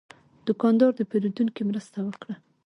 [0.47, 2.35] دوکاندار د پیرودونکي مرسته وکړه.